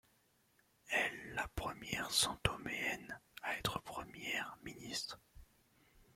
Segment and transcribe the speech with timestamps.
[0.87, 5.21] Elle la première Santoméenne à être Première ministre.